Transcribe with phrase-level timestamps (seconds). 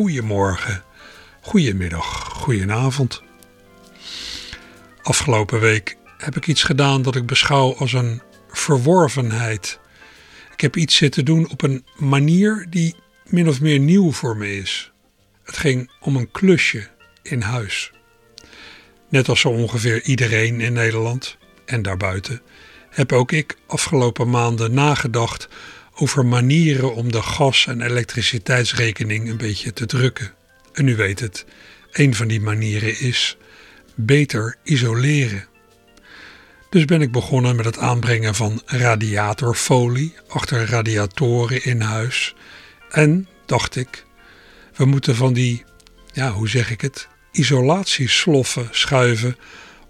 [0.00, 0.82] Goedemorgen,
[1.40, 3.22] goedemiddag, goedenavond.
[5.02, 9.80] Afgelopen week heb ik iets gedaan dat ik beschouw als een verworvenheid.
[10.52, 12.94] Ik heb iets zitten doen op een manier die
[13.24, 14.92] min of meer nieuw voor me is.
[15.42, 16.88] Het ging om een klusje
[17.22, 17.92] in huis.
[19.08, 22.42] Net als zo ongeveer iedereen in Nederland en daarbuiten
[22.90, 25.48] heb ook ik afgelopen maanden nagedacht
[26.00, 30.32] over manieren om de gas- en elektriciteitsrekening een beetje te drukken.
[30.72, 31.44] En u weet het,
[31.92, 33.36] een van die manieren is
[33.94, 35.48] beter isoleren.
[36.70, 42.34] Dus ben ik begonnen met het aanbrengen van radiatorfolie achter radiatoren in huis.
[42.90, 44.04] En dacht ik,
[44.76, 45.64] we moeten van die,
[46.12, 49.36] ja hoe zeg ik het, isolatiesloffen schuiven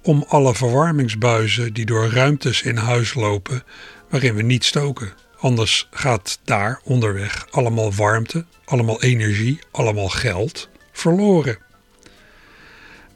[0.03, 3.65] om alle verwarmingsbuizen die door ruimtes in huis lopen
[4.09, 5.13] waarin we niet stoken.
[5.41, 11.59] Anders gaat daar onderweg allemaal warmte, allemaal energie, allemaal geld verloren.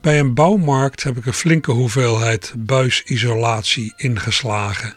[0.00, 4.96] Bij een bouwmarkt heb ik een flinke hoeveelheid buisisolatie ingeslagen.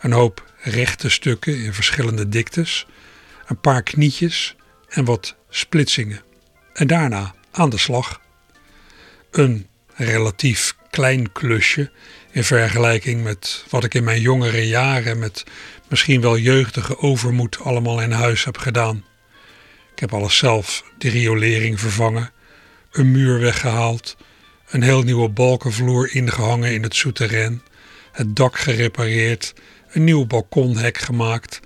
[0.00, 2.86] Een hoop rechte stukken in verschillende diktes,
[3.46, 4.56] een paar knietjes
[4.88, 6.22] en wat splitsingen.
[6.72, 8.20] En daarna aan de slag.
[9.30, 11.90] Een relatief klein klusje
[12.30, 15.44] in vergelijking met wat ik in mijn jongere jaren met
[15.90, 19.04] misschien wel jeugdige overmoed allemaal in huis heb gedaan.
[19.92, 22.30] Ik heb alles zelf, de riolering vervangen,
[22.92, 24.16] een muur weggehaald,
[24.68, 27.62] een heel nieuwe balkenvloer ingehangen in het souterrain,
[28.12, 29.54] het dak gerepareerd,
[29.90, 31.60] een nieuw balkonhek gemaakt,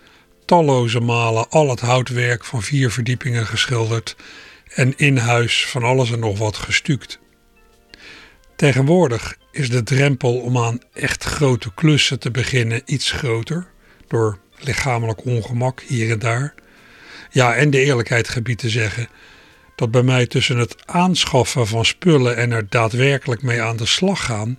[0.44, 4.16] talloze malen al het houtwerk van vier verdiepingen geschilderd
[4.74, 7.18] en in huis van alles en nog wat gestuukt.
[8.56, 13.72] Tegenwoordig is de drempel om aan echt grote klussen te beginnen iets groter,
[14.08, 16.54] door lichamelijk ongemak hier en daar.
[17.30, 19.08] Ja, en de eerlijkheid gebied te zeggen
[19.76, 24.24] dat bij mij tussen het aanschaffen van spullen en er daadwerkelijk mee aan de slag
[24.24, 24.58] gaan,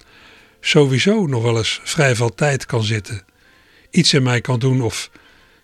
[0.60, 3.24] sowieso nog wel eens vrij veel tijd kan zitten.
[3.90, 5.10] Iets in mij kan doen of,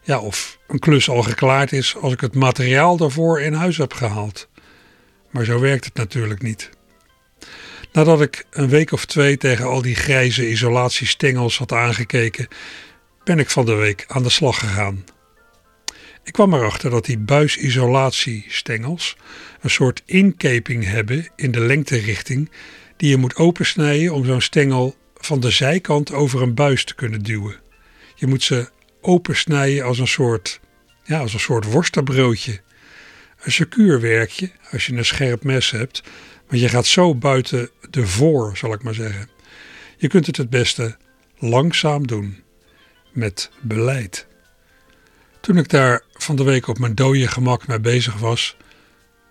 [0.01, 3.93] ja, of een klus al geklaard is als ik het materiaal daarvoor in huis heb
[3.93, 4.47] gehaald.
[5.31, 6.69] Maar zo werkt het natuurlijk niet.
[7.91, 12.47] Nadat ik een week of twee tegen al die grijze isolatiestengels had aangekeken,
[13.23, 15.03] ben ik van de week aan de slag gegaan.
[16.23, 19.17] Ik kwam erachter dat die buisisolatiestengels
[19.61, 22.51] een soort inkeping hebben in de lengterichting
[22.97, 27.23] die je moet opensnijden om zo'n stengel van de zijkant over een buis te kunnen
[27.23, 27.59] duwen.
[28.15, 28.69] Je moet ze
[29.01, 30.59] opensnijden als een soort,
[31.03, 32.61] ja, als een soort worstenbroodje.
[33.39, 36.03] Een secuurwerkje als je een scherp mes hebt,
[36.47, 39.29] maar je gaat zo buiten de voor, zal ik maar zeggen.
[39.97, 40.97] Je kunt het het beste
[41.37, 42.43] langzaam doen,
[43.11, 44.27] met beleid.
[45.39, 48.57] Toen ik daar van de week op mijn dode gemak mee bezig was,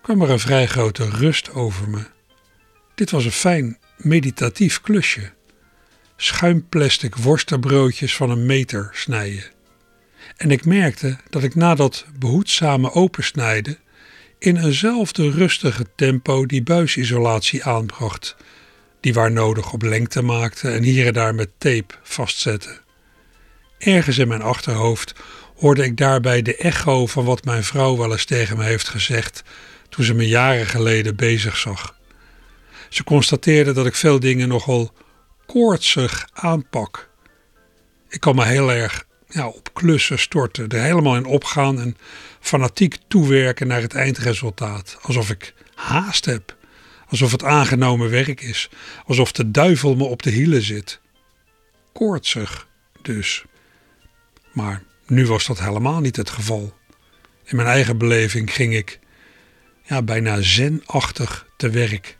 [0.01, 2.03] kwam er een vrij grote rust over me.
[2.95, 5.31] Dit was een fijn meditatief klusje.
[6.17, 9.43] Schuimplastic worstenbroodjes van een meter snijden.
[10.37, 13.77] En ik merkte dat ik na dat behoedzame opensnijden
[14.39, 18.35] in eenzelfde rustige tempo die buisisolatie aanbracht,
[18.99, 22.79] die waar nodig op lengte maakte en hier en daar met tape vastzette.
[23.81, 25.13] Ergens in mijn achterhoofd
[25.55, 29.43] hoorde ik daarbij de echo van wat mijn vrouw wel eens tegen me heeft gezegd
[29.89, 31.95] toen ze me jaren geleden bezig zag.
[32.89, 34.93] Ze constateerde dat ik veel dingen nogal
[35.45, 37.09] koortsig aanpak.
[38.09, 41.97] Ik kan me heel erg ja, op klussen storten, er helemaal in opgaan en
[42.39, 44.97] fanatiek toewerken naar het eindresultaat.
[45.01, 46.55] Alsof ik haast heb,
[47.07, 48.69] alsof het aangenomen werk is,
[49.05, 50.99] alsof de duivel me op de hielen zit.
[51.93, 52.67] Koortsig
[53.01, 53.45] dus.
[54.51, 56.73] Maar nu was dat helemaal niet het geval.
[57.43, 58.99] In mijn eigen beleving ging ik
[59.83, 62.17] ja, bijna zenachtig te werk.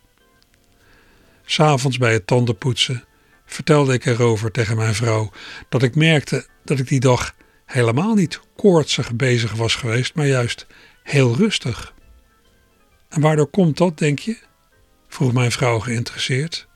[1.45, 3.03] S'avonds bij het tandenpoetsen
[3.45, 5.31] vertelde ik erover tegen mijn vrouw
[5.69, 7.35] dat ik merkte dat ik die dag
[7.65, 10.67] helemaal niet koortsig bezig was geweest, maar juist
[11.03, 11.93] heel rustig.
[13.09, 14.37] En waardoor komt dat, denk je?
[15.07, 16.67] vroeg mijn vrouw geïnteresseerd.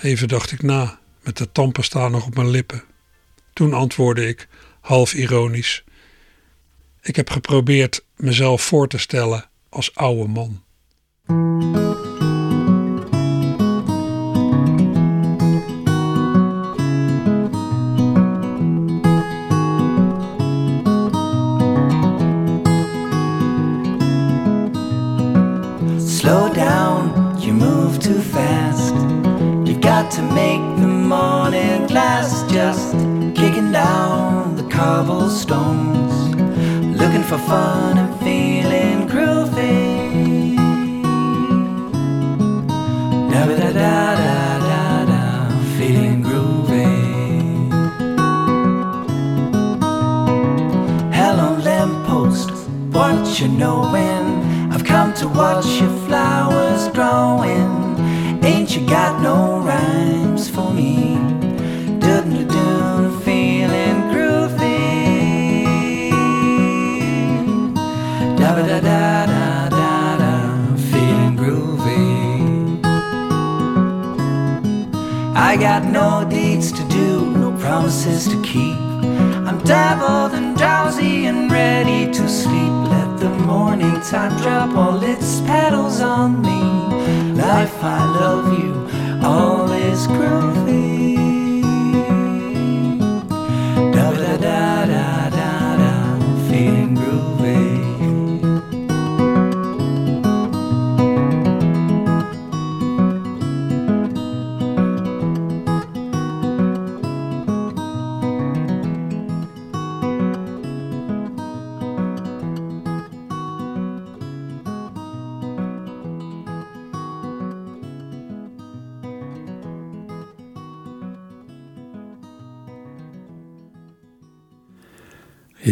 [0.00, 2.82] Even dacht ik na, met de tandpasta nog op mijn lippen.
[3.52, 4.48] Toen antwoordde ik,
[4.80, 5.84] half ironisch:
[7.02, 10.62] Ik heb geprobeerd mezelf voor te stellen als oude man.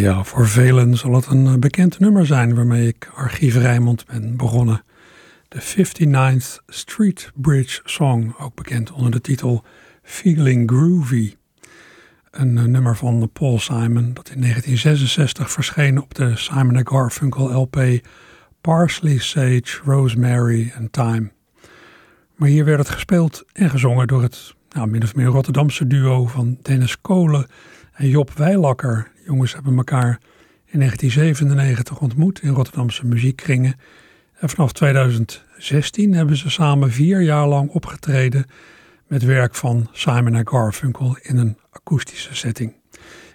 [0.01, 4.37] Ja, voor velen zal het een eh, bekend nummer zijn waarmee ik Archief Rijmond ben
[4.37, 4.83] begonnen.
[5.47, 9.63] De 59th Street Bridge Song, ook bekend onder de titel
[10.03, 11.35] Feeling Groovy.
[12.31, 18.07] Een eh, nummer van Paul Simon dat in 1966 verscheen op de Simon Garfunkel LP
[18.61, 21.31] Parsley, Sage, Rosemary and Thyme.
[22.35, 26.25] Maar hier werd het gespeeld en gezongen door het nou, min of meer Rotterdamse duo
[26.25, 27.47] van Dennis Kolen
[28.01, 29.11] en Job Weilakker.
[29.25, 30.19] Jongens hebben elkaar
[30.65, 33.75] in 1997 ontmoet in Rotterdamse muziekkringen.
[34.33, 38.45] En vanaf 2016 hebben ze samen vier jaar lang opgetreden
[39.07, 42.73] met werk van Simon en Garfunkel in een akoestische setting.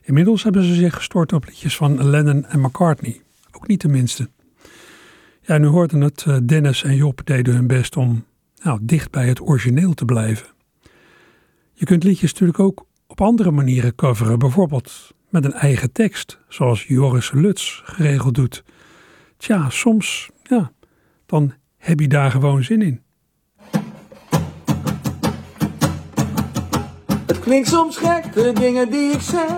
[0.03, 3.21] Inmiddels hebben ze zich gestort op liedjes van Lennon en McCartney.
[3.53, 4.31] Ook niet de minste.
[5.41, 8.25] Ja, nu hoorden het, eh, Dennis en Job deden hun best om
[8.63, 10.47] nou, dicht bij het origineel te blijven.
[11.73, 12.86] Je kunt liedjes natuurlijk ook
[13.19, 18.65] op andere manieren coveren, bijvoorbeeld met een eigen tekst, zoals Joris Luts geregeld doet.
[19.37, 20.73] Tja, soms, ja,
[21.27, 23.03] dan heb je daar gewoon zin in.
[27.27, 29.51] Het klinkt soms gek, de dingen die ik zeg.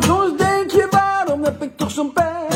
[0.00, 2.48] Soms denk je, waarom heb ik toch zo'n pech?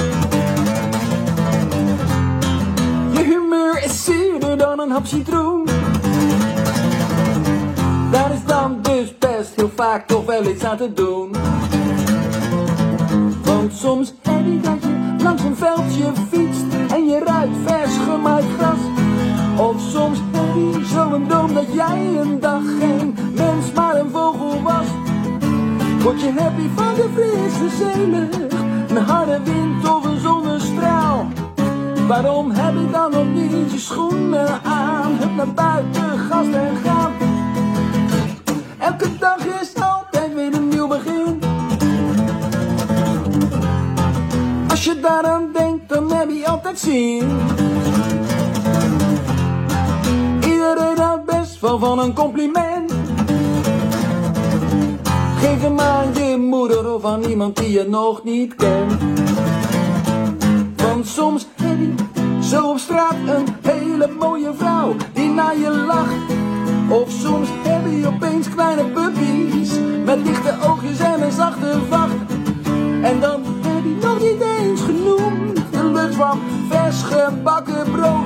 [3.12, 5.75] Je humeur is zuurder dan een hap citroen.
[9.74, 11.30] Vaak toch wel iets aan te doen.
[13.44, 18.78] Want soms heb dat je langs een veldje fietst en je ruikt vers gemaaid gras.
[19.58, 24.62] Of soms heb je zo'n droom dat jij een dag geen mens maar een vogel
[24.62, 24.86] was.
[26.02, 28.52] Word je happy van de frisse zeelucht,
[28.90, 31.26] een harde wind of een zonnestraal.
[32.06, 35.16] Waarom heb je dan nog niet je schoenen aan?
[35.18, 37.35] Hup naar buiten, gast en gaan.
[38.86, 41.40] Elke dag is altijd weer een nieuw begin.
[44.70, 47.22] Als je daaraan denkt, dan heb je altijd zin.
[50.40, 52.92] Iedereen houdt best wel van een compliment.
[55.38, 58.92] Geef hem aan je moeder of aan iemand die je nog niet kent.
[60.76, 61.94] Want soms heb je
[62.42, 66.45] zo op straat een hele mooie vrouw die naar je lacht.
[66.88, 69.70] Of soms heb je opeens kleine puppies
[70.04, 72.14] met dichte oogjes en een zachte vacht.
[73.02, 76.40] En dan heb je nog niet eens genoemd de lucht van
[76.70, 78.24] vers gebakken brood.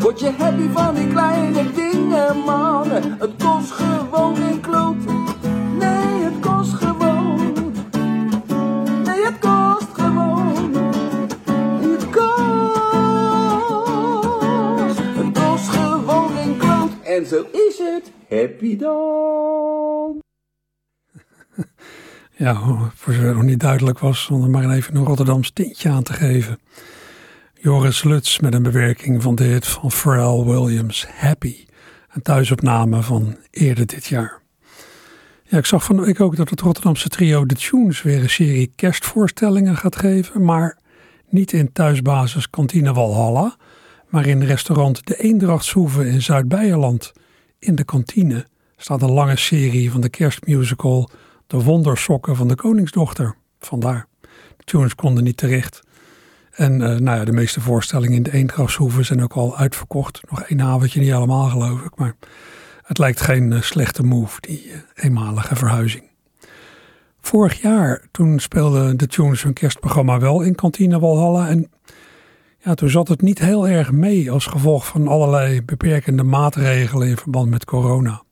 [0.00, 2.90] Word je happy van die kleine dingen, man?
[3.18, 5.29] Het kost gewoon geen kloot.
[17.20, 18.12] En zo is het.
[18.28, 20.18] Happy dan.
[22.36, 22.54] Ja,
[22.94, 26.02] voor zover het nog niet duidelijk was, om er maar even een Rotterdams tintje aan
[26.02, 26.58] te geven.
[27.54, 31.66] Joris Lutz met een bewerking van de hit van Pharrell Williams, Happy.
[32.10, 34.40] Een thuisopname van eerder dit jaar.
[35.44, 38.72] Ja, ik zag van de ook dat het Rotterdamse trio The Tunes weer een serie
[38.76, 40.44] kerstvoorstellingen gaat geven.
[40.44, 40.78] Maar
[41.28, 43.56] niet in thuisbasis Kantine Walhalla,
[44.10, 47.12] maar in restaurant De Eendrachtshoeve in Zuid-Beierland.
[47.58, 51.10] In de kantine staat een lange serie van de kerstmusical
[51.46, 53.34] De Wondersokken van de Koningsdochter.
[53.58, 54.06] Vandaar.
[54.56, 55.80] De tunes konden niet terecht.
[56.50, 60.20] En uh, nou ja, de meeste voorstellingen in de Eendrachtshoeve zijn ook al uitverkocht.
[60.30, 61.96] Nog één avondje, niet allemaal geloof ik.
[61.96, 62.14] Maar
[62.82, 66.08] het lijkt geen uh, slechte move, die uh, eenmalige verhuizing.
[67.20, 71.48] Vorig jaar, toen speelde de Tunes hun kerstprogramma wel in Kantine Walhalla.
[71.48, 71.70] En
[72.62, 77.16] ja, toen zat het niet heel erg mee als gevolg van allerlei beperkende maatregelen in
[77.16, 78.22] verband met corona.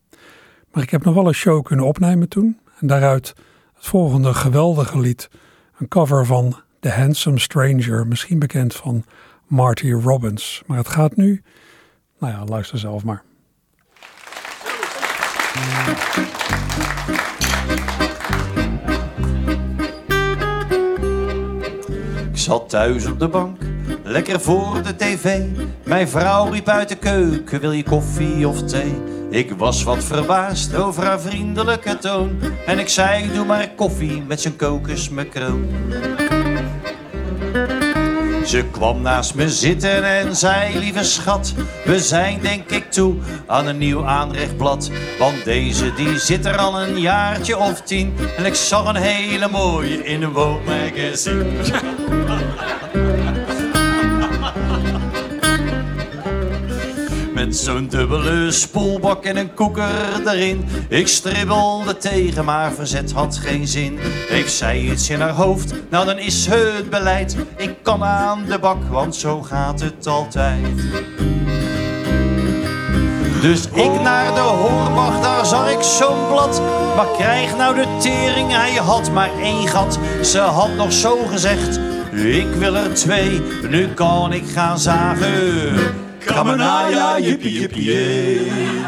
[0.73, 2.59] Maar ik heb nog wel een show kunnen opnemen toen.
[2.81, 3.35] En daaruit
[3.75, 5.31] het volgende geweldige lied.
[5.79, 9.05] Een cover van The Handsome Stranger, misschien bekend van
[9.47, 10.63] Marty Robbins.
[10.67, 11.43] Maar het gaat nu,
[12.19, 13.23] nou ja, luister zelf maar.
[22.31, 23.61] Ik zat thuis op de bank,
[24.09, 25.41] lekker voor de tv.
[25.85, 28.95] Mijn vrouw riep uit de keuken, wil je koffie of thee?
[29.31, 32.41] Ik was wat verbaasd over haar vriendelijke toon.
[32.67, 35.67] En ik zei, doe maar koffie met zijn kokosmacroon.
[38.47, 43.15] Ze kwam naast me zitten en zei, lieve schat, we zijn denk ik toe
[43.47, 44.91] aan een nieuw aanrechtblad.
[45.19, 49.49] Want deze die zit er al een jaartje of tien en ik zag een hele
[49.49, 51.47] mooie in een woonmagazine.
[57.51, 59.91] Zo'n dubbele spoelbak en een koeker
[60.27, 60.65] erin.
[60.89, 63.99] Ik stribbelde tegen, maar verzet had geen zin.
[64.29, 67.37] Ik zei iets in haar hoofd, nou dan is het beleid.
[67.57, 70.67] Ik kan aan de bak, want zo gaat het altijd.
[73.41, 76.63] Dus ik naar de hoorbach, daar zag ik zo'n blad.
[76.97, 79.99] Maar krijg nou de tering, hij had maar één gat.
[80.23, 81.81] Ze had nog zo gezegd,
[82.13, 83.43] ik wil er twee.
[83.69, 86.07] Nu kan ik gaan zagen.
[86.25, 88.87] Kamanaya, jippie jippie jee.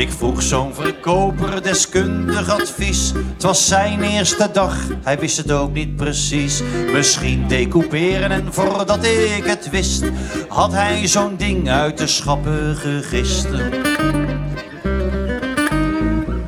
[0.00, 3.12] Ik vroeg zo'n verkoper deskundig advies.
[3.32, 6.62] Het was zijn eerste dag, hij wist het ook niet precies.
[6.92, 10.04] Misschien decouperen en voordat ik het wist,
[10.48, 13.48] had hij zo'n ding uit de schappen gegist.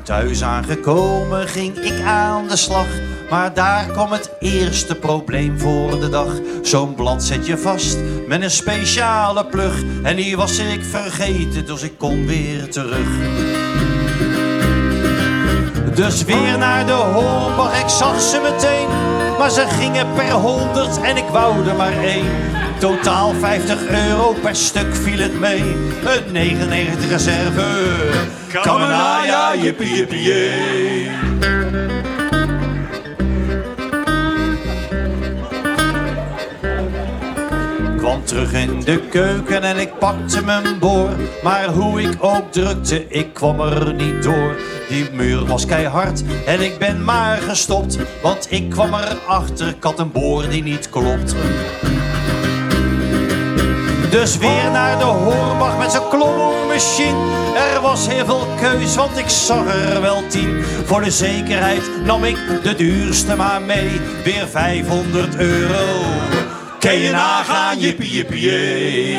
[0.03, 2.87] Thuis aangekomen ging ik aan de slag.
[3.33, 6.29] Maar daar kwam het eerste probleem voor de dag.
[6.63, 7.97] Zo'n blad zet je vast
[8.29, 9.83] met een speciale plug.
[10.03, 13.09] En die was ik vergeten, dus ik kom weer terug.
[15.95, 18.89] Dus weer naar de hoorbach, ik zag ze meteen.
[19.39, 22.31] Maar ze gingen per honderd en ik wou er maar één.
[22.79, 25.63] Totaal 50 euro per stuk viel het mee.
[26.05, 27.65] Een 99 reserve.
[28.63, 31.32] Kamanaya, jippie jippie
[38.33, 41.11] terug in de keuken en ik pakte mijn boor.
[41.43, 44.57] Maar hoe ik ook drukte, ik kwam er niet door.
[44.89, 47.99] Die muur was keihard en ik ben maar gestopt.
[48.23, 51.35] Want ik kwam erachter, ik had een boor die niet klopt.
[54.11, 57.19] Dus weer naar de hoorbach met zijn klommelmachine.
[57.75, 60.63] Er was heel veel keus, want ik zag er wel tien.
[60.85, 64.01] Voor de zekerheid nam ik de duurste maar mee.
[64.25, 66.32] Weer 500 euro.
[66.83, 69.19] Kun je nagaan, jippie jippie jee.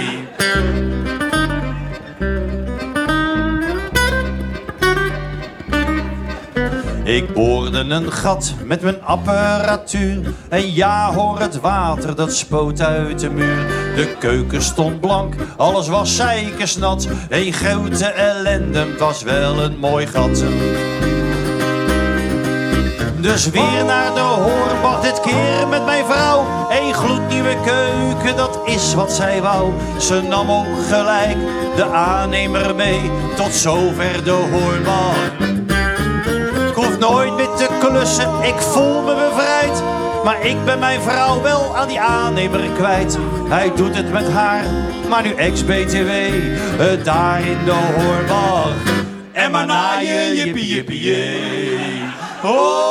[7.04, 10.34] Ik boorde een gat met mijn apparatuur.
[10.50, 13.68] En ja hoor, het water dat spoot uit de muur.
[13.96, 17.08] De keuken stond blank, alles was zeikersnat.
[17.30, 20.44] Een grote ellende, was wel een mooi gat.
[23.24, 26.46] Dus weer naar de hoorbach, dit keer met mijn vrouw.
[26.70, 29.72] Een gloednieuwe keuken, dat is wat zij wou.
[30.00, 31.38] Ze nam ook gelijk
[31.76, 35.48] de aannemer mee, tot zover de hoorbach.
[36.70, 39.84] Ik hoef nooit meer te klussen, ik voel me bevrijd.
[40.24, 43.18] Maar ik ben mijn vrouw wel aan die aannemer kwijt.
[43.50, 44.64] Hij doet het met haar,
[45.10, 46.10] maar nu ex-BTW,
[46.78, 48.76] het daar in de hoorbach.
[49.32, 52.03] En maar naaien, jippie jippie
[52.46, 52.84] Oh,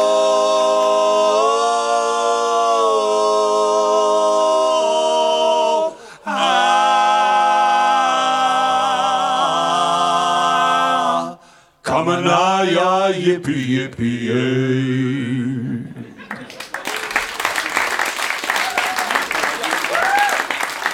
[11.84, 14.32] Ramana, ja, jippie, jippie,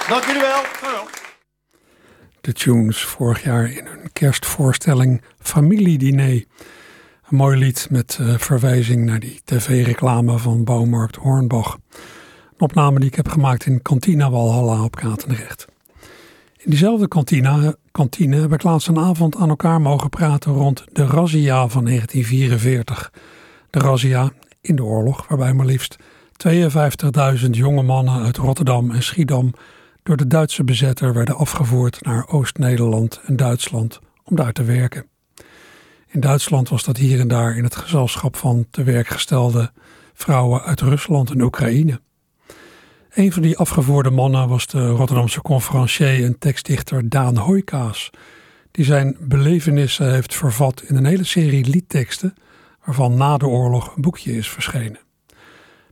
[0.09, 0.63] Dank jullie wel.
[2.41, 6.43] De tunes vorig jaar in hun kerstvoorstelling Familiediner.
[7.29, 11.77] Een mooi lied met uh, verwijzing naar die tv-reclame van Bouwmarkt Hornbach.
[11.93, 15.65] Een opname die ik heb gemaakt in Cantina Walhalla op Katendrecht.
[16.57, 21.05] In diezelfde kantine, kantine heb ik laatst een avond aan elkaar mogen praten rond de
[21.05, 23.11] razzia van 1944.
[23.69, 24.31] De razzia
[24.61, 25.97] in de oorlog, waarbij maar liefst
[26.47, 29.53] 52.000 jonge mannen uit Rotterdam en Schiedam
[30.03, 35.05] door de Duitse bezetter werden afgevoerd naar Oost-Nederland en Duitsland om daar te werken.
[36.11, 39.71] In Duitsland was dat hier en daar in het gezelschap van te werk gestelde
[40.13, 42.01] vrouwen uit Rusland en Oekraïne.
[43.09, 48.09] Een van die afgevoerde mannen was de Rotterdamse conferencier en tekstdichter Daan Hoijkaas,
[48.71, 52.33] die zijn belevenissen heeft vervat in een hele serie liedteksten,
[52.85, 54.99] waarvan na de oorlog een boekje is verschenen.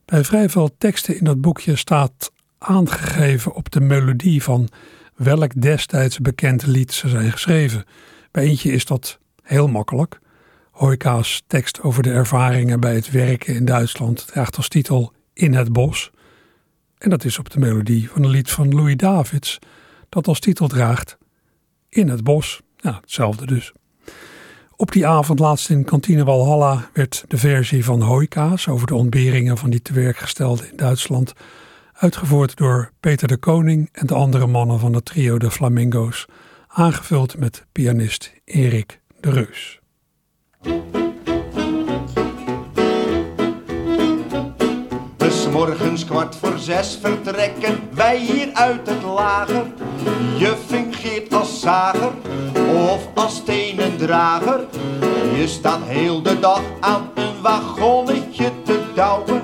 [0.06, 4.70] Bij vrij veel teksten in dat boekje staat aangegeven op de melodie van
[5.16, 7.86] welk destijds bekend lied ze zijn geschreven.
[8.32, 10.20] Bij eentje is dat heel makkelijk.
[10.72, 15.74] Hoijka's tekst over de ervaringen bij het werken in Duitsland draagt als titel In het
[15.74, 16.12] bos.
[16.98, 19.60] En dat is op de melodie van een lied van Louis Davids,
[20.10, 21.18] dat als titel draagt
[21.90, 22.62] In het bos.
[22.78, 23.74] Ja, hetzelfde dus.
[24.76, 29.58] Op die avond, laatst in kantine Walhalla, werd de versie van Hoijka's over de ontberingen
[29.58, 31.34] van die tewerkgestelde in Duitsland
[31.94, 36.26] uitgevoerd door Peter de Koning en de andere mannen van het trio de Flamingo's,
[36.68, 39.80] aangevuld met pianist Erik de Reus.
[45.18, 49.66] Dus morgens kwart voor zes vertrekken wij hier uit het lager.
[50.38, 52.12] Je fungeert als zager
[52.92, 54.66] of als stenendrager.
[55.36, 59.42] Je staat heel de dag aan een wagonnetje te douwen.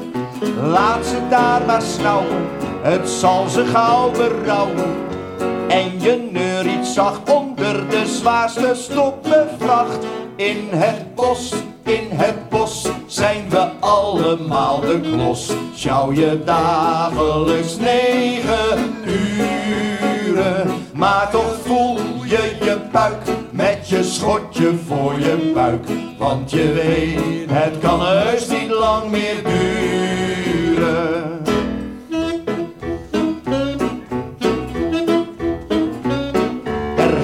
[0.62, 2.48] Laat ze daar maar snauwen,
[2.82, 5.13] het zal ze gauw berouwen.
[5.74, 10.06] En je neuriet zacht onder de zwaarste stoppenvracht.
[10.36, 15.52] In het bos, in het bos zijn we allemaal de klos.
[15.76, 25.20] Sjouw je dagelijks negen uren, maar toch voel je je buik met je schotje voor
[25.20, 25.86] je buik.
[26.18, 31.33] Want je weet, het kan heus niet lang meer duren.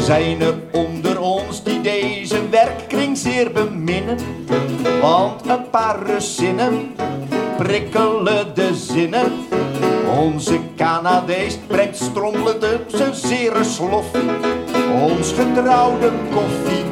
[0.10, 4.18] Zijn er onder ons die deze werkkring zeer beminnen,
[5.02, 6.96] want een paar Russinnen
[7.58, 9.32] prikkelen de zinnen.
[10.18, 14.06] Onze Canadees brengt strommelend op zijn zere slof.
[15.02, 16.84] Ons getrouwde koffie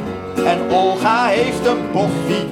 [0.44, 2.46] en Olga heeft een boffie.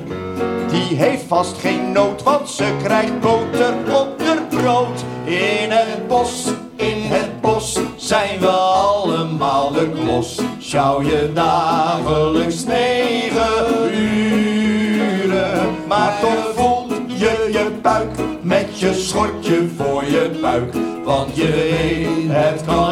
[0.70, 5.04] Die heeft vast geen nood, want ze krijgt boter op de brood.
[5.24, 10.40] In het bos, in het bos zijn we allemaal de klos.
[10.60, 18.10] Sjouw je dagelijks negen uren, maar toch voelt je je buik
[18.42, 20.74] met je schortje voor je buik.
[21.04, 22.85] Want je weet, het kan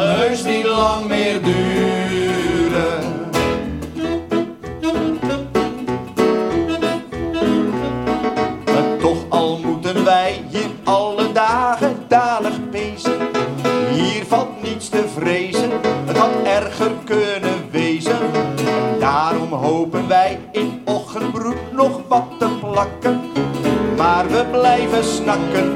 [23.97, 25.73] Maar we blijven snakken,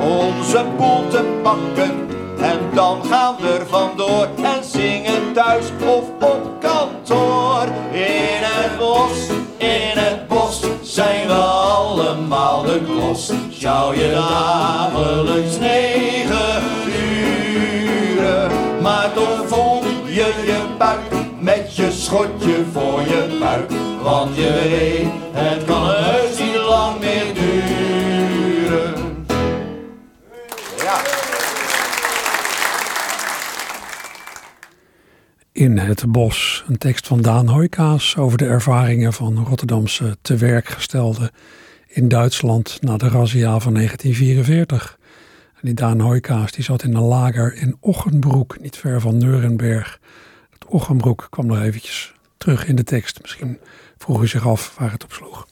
[0.00, 2.10] onze boel te pakken.
[2.40, 7.66] En dan gaan we er vandoor en zingen thuis of op kantoor.
[7.92, 13.32] In het bos, in het bos zijn we allemaal de klos.
[13.52, 16.62] Sjouw je dagelijks negen
[18.16, 18.50] uren,
[18.82, 23.70] maar toch voel je je buik met je schotje voor je buik.
[24.02, 25.01] Want je weet,
[36.08, 41.30] Bos, een tekst van Daan Hoijkaas over de ervaringen van Rotterdamse tewerkgestelden
[41.86, 44.98] in Duitsland na de razzia van 1944.
[45.54, 50.00] En die Daan Hoijkaas die zat in een lager in Ochenbroek, niet ver van Nuremberg.
[50.50, 53.18] Het Ochenbroek kwam nog eventjes terug in de tekst.
[53.20, 53.58] Misschien
[53.98, 55.46] vroeg u zich af waar het op sloeg.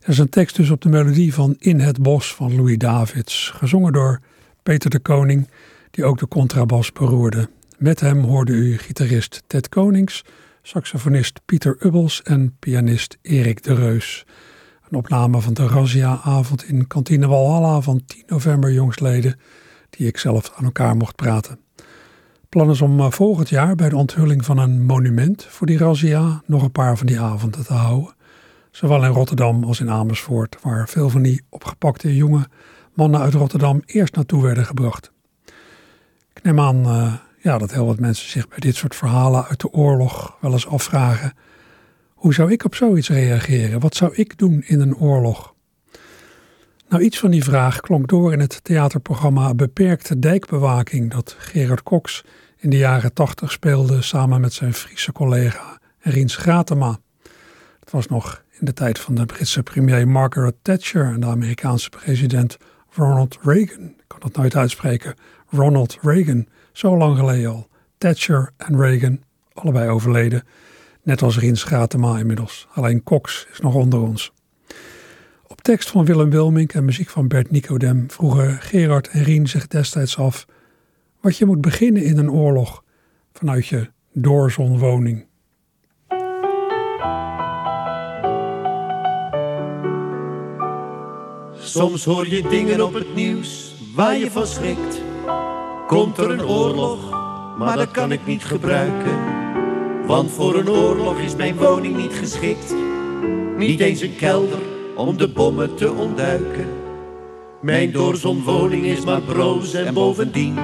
[0.00, 3.52] Er is een tekst dus op de melodie van In het Bos van Louis Davids,
[3.54, 4.20] gezongen door
[4.62, 5.48] Peter de Koning,
[5.90, 7.48] die ook de contrabas beroerde.
[7.78, 10.24] Met hem hoorde u gitarist Ted Konings,
[10.62, 14.26] saxofonist Pieter Ubbels en pianist Erik de Reus.
[14.88, 19.40] Een opname van de Razzia-avond in Kantine Walhalla van 10 november jongstleden,
[19.90, 21.60] die ik zelf aan elkaar mocht praten.
[22.48, 26.42] Plan is om eh, volgend jaar bij de onthulling van een monument voor die Razzia
[26.46, 28.14] nog een paar van die avonden te houden.
[28.70, 32.48] Zowel in Rotterdam als in Amersfoort, waar veel van die opgepakte jonge
[32.94, 35.12] mannen uit Rotterdam eerst naartoe werden gebracht.
[36.34, 37.12] Ik neem aan uh,
[37.48, 40.66] ja, dat heel wat mensen zich bij dit soort verhalen uit de oorlog wel eens
[40.66, 41.32] afvragen
[42.18, 43.80] hoe zou ik op zoiets reageren?
[43.80, 45.54] Wat zou ik doen in een oorlog?
[46.88, 52.24] Nou, iets van die vraag klonk door in het theaterprogramma Beperkte Dijkbewaking dat Gerard Cox
[52.56, 56.98] in de jaren tachtig speelde samen met zijn Friese collega Riens Gratema.
[57.80, 61.88] Het was nog in de tijd van de Britse premier Margaret Thatcher en de Amerikaanse
[61.88, 62.56] president
[62.90, 63.84] Ronald Reagan.
[63.84, 65.14] Ik kan dat nooit uitspreken.
[65.50, 66.46] Ronald Reagan,
[66.78, 67.68] zo lang geleden al.
[67.98, 70.42] Thatcher en Reagan, allebei overleden.
[71.02, 72.66] Net als Rins Gratema inmiddels.
[72.74, 74.32] Alleen Cox is nog onder ons.
[75.46, 79.66] Op tekst van Willem Wilmink en muziek van Bert Nicodem vroegen Gerard en Rien zich
[79.66, 80.46] destijds af
[81.20, 82.84] wat je moet beginnen in een oorlog
[83.32, 85.26] vanuit je doorzonwoning.
[91.58, 95.07] Soms hoor je dingen op het nieuws waar je van schrikt.
[95.88, 96.98] Komt er een oorlog,
[97.58, 99.18] maar dat kan ik niet gebruiken.
[100.06, 102.74] Want voor een oorlog is mijn woning niet geschikt.
[103.56, 104.58] Niet eens een kelder
[104.96, 106.66] om de bommen te ontduiken.
[107.60, 110.54] Mijn doorzonwoning is maar broos en bovendien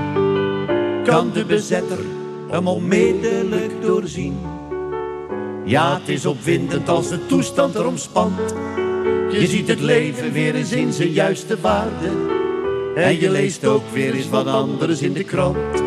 [1.05, 1.99] kan de bezetter
[2.51, 4.37] hem onmiddellijk doorzien.
[5.65, 8.55] Ja, het is opwindend als de toestand erom spant.
[9.31, 12.43] Je ziet het leven weer eens in zijn juiste waarde.
[12.95, 15.83] En je leest ook weer eens wat anders in de krant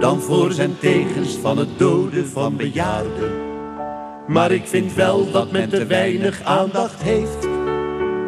[0.00, 3.32] dan voor zijn tegens van het doden van bejaarden.
[4.26, 7.48] Maar ik vind wel dat men te weinig aandacht heeft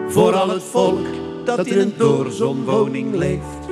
[0.09, 1.07] voor al het volk
[1.44, 3.68] dat in een doorzonwoning leeft.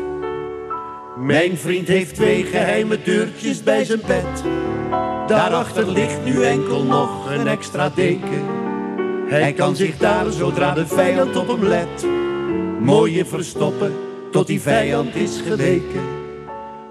[1.17, 4.45] Mijn vriend heeft twee geheime deurtjes bij zijn bed.
[5.27, 8.45] Daarachter ligt nu enkel nog een extra deken.
[9.29, 12.07] Hij kan zich daar zodra de vijand op hem let,
[12.81, 16.03] mooie verstoppen tot die vijand is geweken.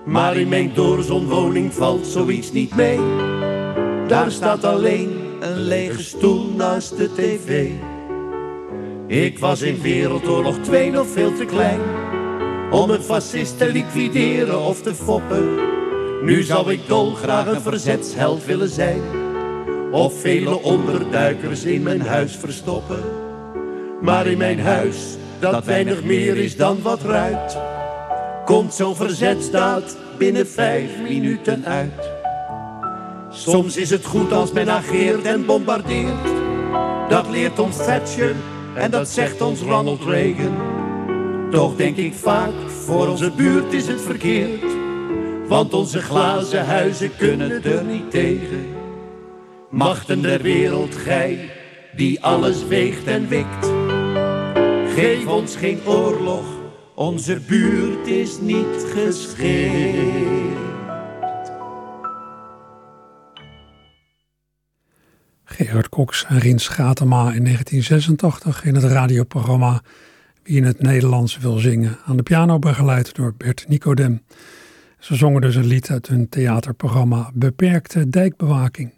[0.05, 2.99] Maar in mijn doorzonwoning valt zoiets niet mee.
[4.07, 7.69] Daar staat alleen een lege stoel naast de tv.
[9.07, 11.79] Ik was in Wereldoorlog 2 nog veel te klein
[12.71, 15.55] om een fascist te liquideren of te foppen.
[16.23, 19.01] Nu zou ik dolgraag een verzetsheld willen zijn
[19.91, 23.03] of vele onderduikers in mijn huis verstoppen.
[24.01, 27.57] Maar in mijn huis, dat weinig meer is dan wat ruit
[28.49, 32.09] komt zo'n verzetstaat binnen vijf minuten uit.
[33.29, 36.27] Soms is het goed als men ageert en bombardeert.
[37.09, 38.35] Dat leert ons Thatcher
[38.75, 40.57] en dat zegt ons Ronald Reagan.
[41.51, 44.71] Toch denk ik vaak, voor onze buurt is het verkeerd.
[45.47, 48.67] Want onze glazen huizen kunnen er niet tegen.
[49.69, 51.49] Machten der wereld, gij,
[51.95, 53.78] die alles weegt en wikt.
[54.99, 56.45] Geef ons geen oorlog
[56.95, 60.57] onze buurt is niet geschikt.
[65.43, 69.81] Gerard Cox en Rins Schatema in 1986 in het radioprogramma
[70.43, 71.97] Wie in het Nederlands wil zingen.
[72.05, 74.23] Aan de piano begeleid door Bert Nicodem.
[74.97, 78.93] Ze zongen dus een lied uit hun theaterprogramma Beperkte Dijkbewaking.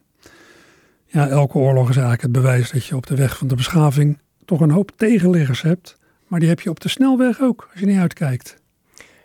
[1.06, 4.18] Ja, elke oorlog is eigenlijk het bewijs dat je op de weg van de beschaving
[4.46, 5.98] toch een hoop tegenliggers hebt.
[6.28, 8.61] Maar die heb je op de snelweg ook, als je niet uitkijkt.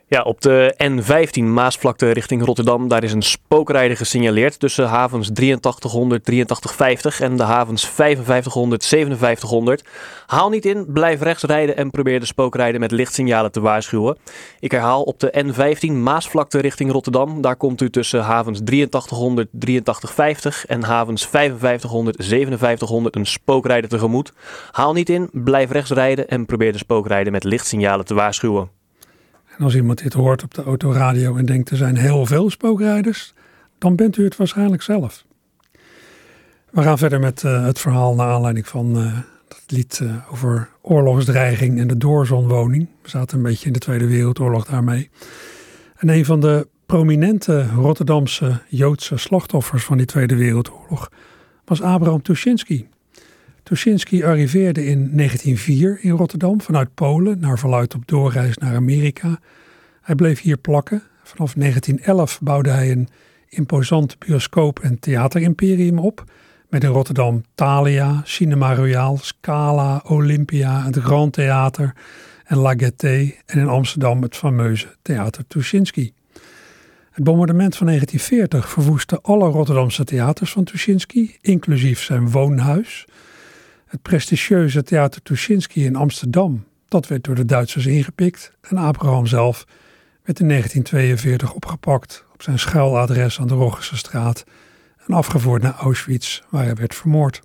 [0.09, 6.29] Ja, op de N15 Maasvlakte richting Rotterdam, daar is een spookrijder gesignaleerd tussen havens 8300,
[6.29, 9.85] 8350 en de havens 5500, 5700.
[10.27, 14.17] Haal niet in, blijf rechts rijden en probeer de spookrijder met lichtsignalen te waarschuwen.
[14.61, 20.67] Ik herhaal op de N15 Maasvlakte richting Rotterdam, daar komt u tussen havens 8300, 8350
[20.67, 24.33] en havens 5500, 5700 een spookrijder tegemoet.
[24.71, 28.76] Haal niet in, blijf rechts rijden en probeer de spookrijder met lichtsignalen te waarschuwen.
[29.57, 33.35] En als iemand dit hoort op de autoradio en denkt er zijn heel veel spookrijders,
[33.79, 35.25] dan bent u het waarschijnlijk zelf.
[36.71, 40.69] We gaan verder met uh, het verhaal naar aanleiding van uh, dat lied uh, over
[40.81, 42.89] oorlogsdreiging en de doorzonwoning.
[43.03, 45.11] We zaten een beetje in de Tweede Wereldoorlog daarmee.
[45.97, 51.11] En een van de prominente Rotterdamse Joodse slachtoffers van die Tweede Wereldoorlog
[51.65, 52.89] was Abraham Tuschinski.
[53.67, 59.39] Tuschinski arriveerde in 1904 in Rotterdam vanuit Polen, naar verluid op doorreis naar Amerika.
[60.03, 61.03] Hij bleef hier plakken.
[61.23, 63.09] Vanaf 1911 bouwde hij een
[63.49, 66.25] imposant bioscoop- en theaterimperium op.
[66.69, 71.95] Met in Rotterdam Thalia, Cinema Royal, Scala, Olympia, het Grand Theater
[72.45, 73.35] en La Gaîté.
[73.47, 76.13] En in Amsterdam het fameuze Theater Tuschinski.
[77.11, 83.07] Het bombardement van 1940 verwoestte alle Rotterdamse theaters van Tuschinski, inclusief zijn woonhuis.
[83.97, 88.53] Het prestigieuze Theater Tuschinski in Amsterdam, dat werd door de Duitsers ingepikt.
[88.61, 89.65] En Abraham zelf
[90.23, 94.45] werd in 1942 opgepakt op zijn schuiladres aan de straat
[95.07, 97.43] en afgevoerd naar Auschwitz, waar hij werd vermoord.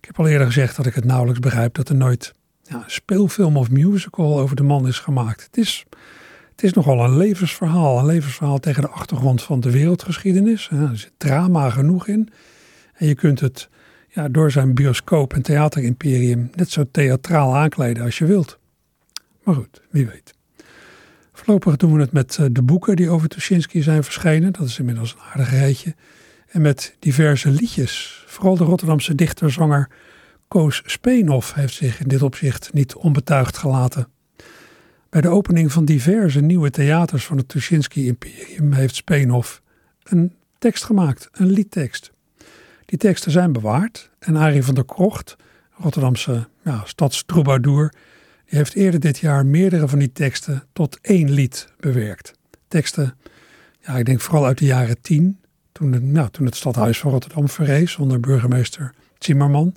[0.00, 2.82] Ik heb al eerder gezegd dat ik het nauwelijks begrijp dat er nooit ja, een
[2.86, 5.42] speelfilm of musical over de man is gemaakt.
[5.42, 5.84] Het is,
[6.50, 10.68] het is nogal een levensverhaal, een levensverhaal tegen de achtergrond van de wereldgeschiedenis.
[10.70, 12.28] Er zit drama genoeg in.
[12.94, 13.68] En je kunt het
[14.12, 18.58] ja, door zijn bioscoop- en theaterimperium net zo theatraal aankleden als je wilt.
[19.42, 20.34] Maar goed, wie weet.
[21.32, 24.52] Voorlopig doen we het met eh, de boeken die over Tuschinski zijn verschenen.
[24.52, 25.94] Dat is inmiddels een aardig rijtje.
[26.48, 28.24] En met diverse liedjes.
[28.26, 29.88] Vooral de Rotterdamse dichter-zanger
[30.48, 34.08] Koos Speenhoff heeft zich in dit opzicht niet onbetuigd gelaten.
[35.10, 39.62] Bij de opening van diverse nieuwe theaters van het Tuschinski-imperium heeft Speenhoff
[40.02, 42.12] een tekst gemaakt, een liedtekst.
[42.90, 45.36] Die teksten zijn bewaard en Arie van der Krocht,
[45.70, 46.84] Rotterdamse ja,
[47.64, 52.32] die heeft eerder dit jaar meerdere van die teksten tot één lied bewerkt.
[52.68, 53.16] Teksten,
[53.80, 55.40] ja, ik denk vooral uit de jaren tien,
[55.72, 59.74] toen, het, nou, toen het stadhuis van Rotterdam verrees onder burgemeester Zimmerman.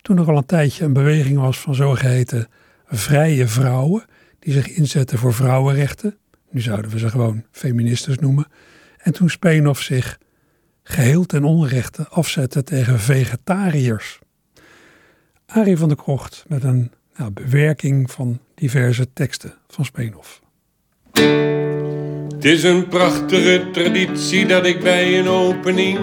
[0.00, 2.48] Toen er al een tijdje een beweging was van zogeheten
[2.86, 4.04] vrije vrouwen,
[4.38, 6.16] die zich inzetten voor vrouwenrechten.
[6.50, 8.46] Nu zouden we ze gewoon feministes noemen.
[8.98, 10.18] En toen Speenhoff zich
[10.82, 14.18] geheel ten onrechte afzette tegen vegetariërs.
[15.46, 20.40] Arie van der Krocht met een nou, bewerking van diverse teksten van Speenhoff.
[22.34, 25.98] Het is een prachtige traditie dat ik bij een opening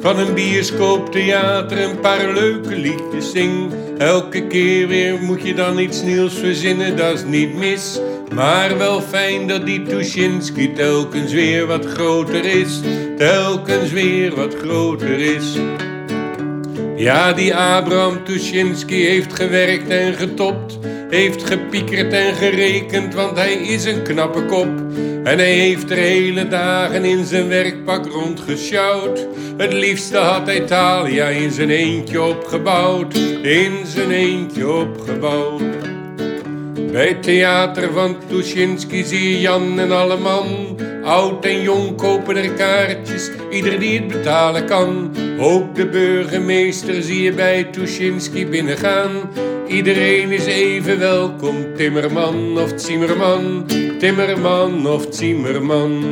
[0.00, 3.72] van een bioscooptheater een paar leuke liedjes zing.
[3.98, 8.00] Elke keer weer moet je dan iets nieuws verzinnen, dat is niet mis.
[8.34, 12.80] Maar wel fijn dat die Tuschinski telkens weer wat groter is.
[13.16, 15.56] Telkens weer wat groter is.
[16.96, 20.78] Ja, die Abraham Tuschinski heeft gewerkt en getopt.
[21.10, 24.80] Heeft gepiekerd en gerekend, want hij is een knappe kop.
[25.24, 29.26] En hij heeft er hele dagen in zijn werkpak rondgesjouwd.
[29.56, 33.14] Het liefste had hij Thalia in zijn eentje opgebouwd.
[33.42, 35.91] In zijn eentje opgebouwd.
[36.92, 40.46] Bij het theater van Tuschinski zie je Jan en alle man.
[41.04, 45.10] Oud en jong kopen er kaartjes, ieder die het betalen kan.
[45.38, 49.10] Ook de burgemeester zie je bij Tuschinski binnengaan.
[49.68, 53.66] Iedereen is even welkom, timmerman of zimmerman.
[53.98, 56.04] Timmerman of zimmerman.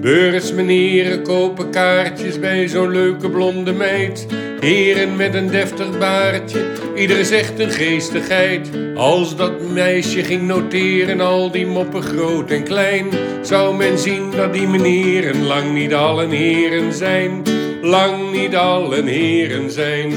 [0.00, 4.26] Beursmenieren kopen kaartjes bij zo'n leuke blonde meid.
[4.64, 8.70] Heren met een deftig baardje, ieder zegt een geestigheid.
[8.94, 13.06] Als dat meisje ging noteren, al die moppen groot en klein,
[13.42, 17.42] zou men zien dat die meneren lang niet allen heren zijn.
[17.82, 20.12] Lang niet allen heren zijn.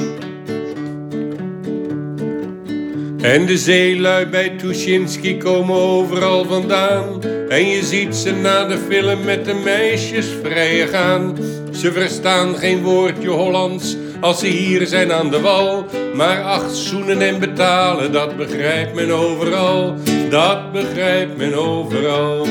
[3.22, 7.22] En de zeelui bij Tuschinski komen overal vandaan.
[7.50, 11.38] En je ziet ze na de film met de meisjes vrij gaan.
[11.72, 15.86] Ze verstaan geen woordje Hollands als ze hier zijn aan de wal.
[16.14, 19.96] Maar acht zoenen en betalen, dat begrijpt men overal.
[20.30, 22.48] Dat begrijpt men overal.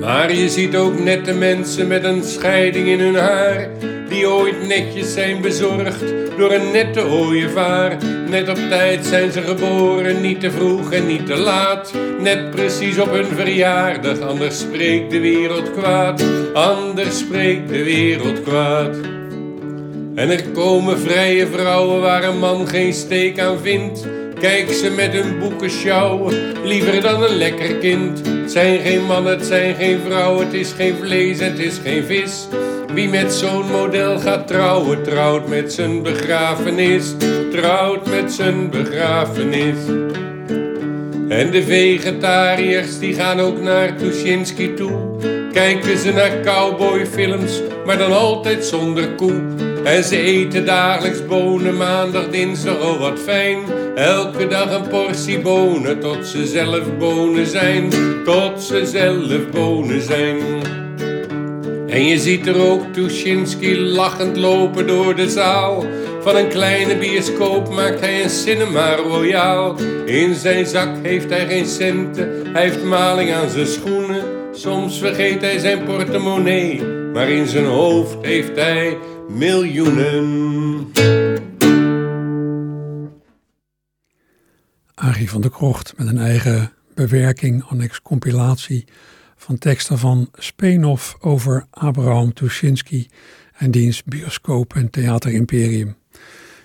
[0.00, 3.68] Maar je ziet ook nette mensen met een scheiding in hun haar.
[4.08, 6.04] Die ooit netjes zijn bezorgd
[6.36, 7.96] door een nette ooievaar.
[8.28, 11.92] Net op tijd zijn ze geboren, niet te vroeg en niet te laat.
[12.20, 16.24] Net precies op hun verjaardag, anders spreekt de wereld kwaad.
[16.54, 19.15] Anders spreekt de wereld kwaad.
[20.16, 24.06] En er komen vrije vrouwen waar een man geen steek aan vindt.
[24.40, 28.26] Kijk ze met hun boeken sjouwen, liever dan een lekker kind.
[28.26, 32.04] Het zijn geen mannen, het zijn geen vrouwen, het is geen vlees het is geen
[32.04, 32.48] vis.
[32.94, 37.14] Wie met zo'n model gaat trouwen, trouwt met zijn begrafenis.
[37.50, 39.76] Trouwt met zijn begrafenis.
[41.28, 44.92] En de vegetariërs die gaan ook naar Tuschinski toe.
[45.52, 49.65] Kijken ze naar cowboyfilms, maar dan altijd zonder koe.
[49.86, 53.58] En ze eten dagelijks bonen, maandag, dinsdag, oh wat fijn.
[53.94, 57.90] Elke dag een portie bonen, tot ze zelf bonen zijn.
[58.24, 60.36] Tot ze zelf bonen zijn.
[61.86, 65.84] En je ziet er ook Tuschinski lachend lopen door de zaal.
[66.20, 69.76] Van een kleine bioscoop maakt hij een cinema royaal.
[70.04, 74.22] In zijn zak heeft hij geen centen, hij heeft maling aan zijn schoenen.
[74.52, 78.96] Soms vergeet hij zijn portemonnee, maar in zijn hoofd heeft hij
[79.28, 80.86] miljoenen.
[84.94, 88.84] Arie van der Krocht met een eigen bewerking, annex compilatie
[89.36, 93.08] van teksten van Speenhof over Abraham Tuschinski
[93.52, 95.96] en diens bioscoop en theaterimperium.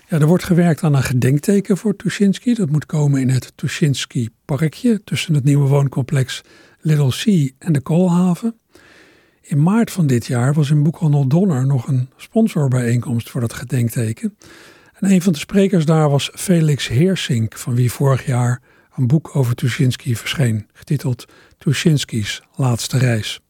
[0.07, 2.53] Ja, er wordt gewerkt aan een gedenkteken voor Tuschinski.
[2.53, 6.41] Dat moet komen in het Tuschinski Parkje tussen het nieuwe wooncomplex
[6.79, 8.55] Little Sea en de Koolhaven.
[9.41, 14.37] In maart van dit jaar was in Boekhandel Donner nog een sponsorbijeenkomst voor dat gedenkteken.
[14.93, 18.61] En een van de sprekers daar was Felix Heersink, van wie vorig jaar
[18.95, 21.25] een boek over Tuschinski verscheen, getiteld
[21.57, 23.41] Tuschinski's laatste reis.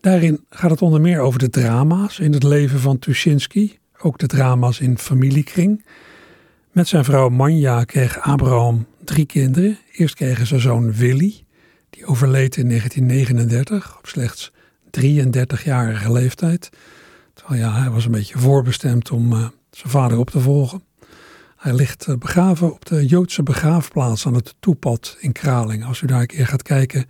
[0.00, 4.26] Daarin gaat het onder meer over de drama's in het leven van Tuschinski, ook de
[4.26, 5.84] drama's in familiekring.
[6.72, 9.78] Met zijn vrouw Manja kreeg Abraham drie kinderen.
[9.92, 11.44] Eerst kregen ze zoon Willy,
[11.90, 14.52] die overleed in 1939 op slechts
[14.98, 16.70] 33-jarige leeftijd.
[17.34, 20.82] Terwijl ja, hij was een beetje voorbestemd om uh, zijn vader op te volgen.
[21.56, 25.84] Hij ligt uh, begraven op de Joodse begraafplaats aan het Toepad in Kraling.
[25.84, 27.06] Als u daar een keer gaat kijken,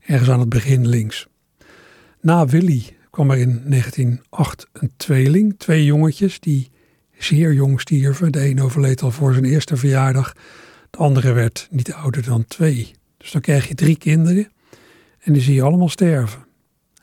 [0.00, 1.26] ergens aan het begin links.
[2.20, 6.70] Na Willy kwam er in 1908 een tweeling, twee jongetjes die
[7.18, 8.32] zeer jong stierven.
[8.32, 10.32] De een overleed al voor zijn eerste verjaardag,
[10.90, 12.92] de andere werd niet ouder dan twee.
[13.16, 14.52] Dus dan krijg je drie kinderen
[15.18, 16.48] en die zie je allemaal sterven.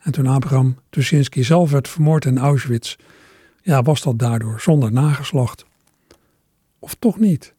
[0.08, 2.96] En toen Abraham Tuschinski zelf werd vermoord in Auschwitz,
[3.62, 5.64] ja, was dat daardoor zonder nageslacht.
[6.78, 7.54] Of toch niet?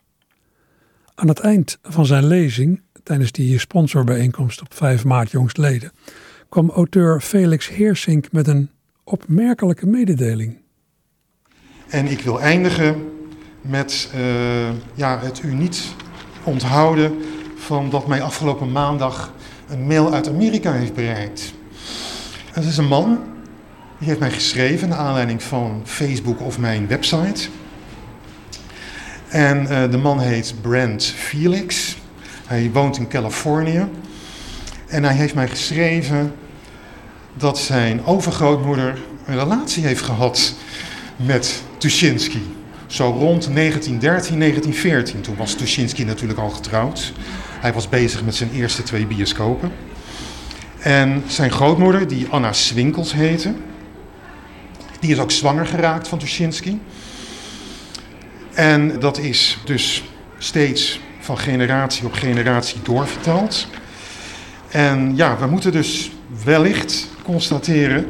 [1.16, 5.92] Aan het eind van zijn lezing, tijdens die sponsorbijeenkomst op 5 maart jongstleden,
[6.50, 8.70] kwam auteur Felix Heersink met een
[9.04, 10.58] opmerkelijke mededeling.
[11.88, 13.10] En ik wil eindigen
[13.62, 15.96] met uh, ja, het u niet
[16.44, 17.22] onthouden
[17.56, 19.34] van dat mij afgelopen maandag
[19.68, 21.58] een mail uit Amerika heeft bereikt.
[22.52, 23.20] Het is een man,
[23.98, 27.50] die heeft mij geschreven naar aanleiding van Facebook of mijn website.
[29.28, 31.98] En uh, de man heet Brent Felix.
[32.46, 33.88] Hij woont in Californië.
[34.88, 36.34] En hij heeft mij geschreven
[37.34, 40.54] dat zijn overgrootmoeder een relatie heeft gehad
[41.16, 42.56] met Tuschinski.
[42.88, 45.22] Zo rond 1913, 1914.
[45.22, 47.14] Toen was Tuschinski natuurlijk al getrouwd.
[47.60, 49.72] Hij was bezig met zijn eerste twee bioscopen.
[50.80, 53.54] En zijn grootmoeder, die Anna Swinkels heette,
[55.00, 56.82] die is ook zwanger geraakt van Tuschinski.
[58.54, 60.04] En dat is dus
[60.38, 63.68] steeds van generatie op generatie doorverteld.
[64.70, 66.12] En ja, we moeten dus
[66.44, 68.06] wellicht constateren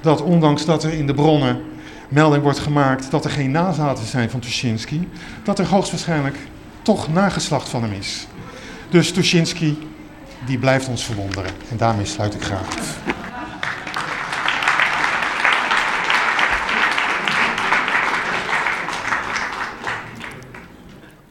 [0.00, 1.60] dat ondanks dat er in de bronnen
[2.08, 5.08] melding wordt gemaakt dat er geen nazaten zijn van Tuschinski,
[5.42, 6.36] dat er hoogstwaarschijnlijk
[6.82, 8.26] toch nageslacht van hem is.
[8.90, 9.78] Dus Tuschinski,
[10.46, 11.50] die blijft ons verwonderen.
[11.70, 13.02] En daarmee sluit ik graag af.